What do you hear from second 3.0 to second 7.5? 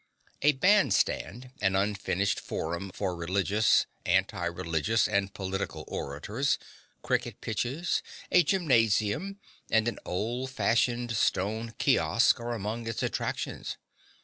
religious, anti religious and political orators, cricket